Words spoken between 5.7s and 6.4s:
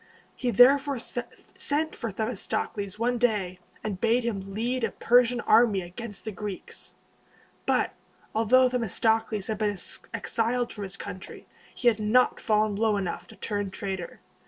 against the